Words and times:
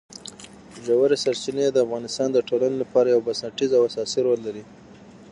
ژورې 0.85 1.17
سرچینې 1.23 1.65
د 1.71 1.77
افغانستان 1.85 2.29
د 2.33 2.37
ټولنې 2.49 2.77
لپاره 2.83 3.07
یو 3.13 3.25
بنسټیز 3.27 3.71
او 3.77 3.83
اساسي 3.89 4.19
رول 4.27 4.39
لري. 4.47 4.63